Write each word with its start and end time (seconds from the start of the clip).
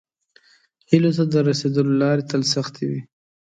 هیلو 0.89 1.11
ته 1.17 1.23
د 1.31 1.35
راسیدلو 1.47 1.93
لارې 2.01 2.23
تل 2.29 2.41
سختې 2.53 2.83
وي. 2.89 3.01